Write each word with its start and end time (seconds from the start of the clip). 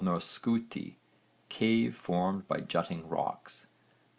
skúti, 0.17 0.95
cave 1.47 1.91
formed 1.93 2.47
by 2.47 2.59
jutting 2.61 3.07
rocks. 3.07 3.67